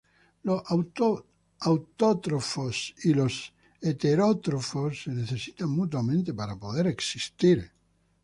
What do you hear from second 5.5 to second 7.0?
mutuamente para poder